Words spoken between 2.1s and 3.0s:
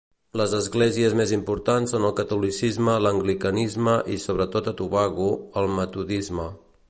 catolicisme